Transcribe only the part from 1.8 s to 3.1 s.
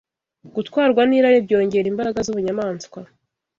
imbaraga z’ubunyamaswa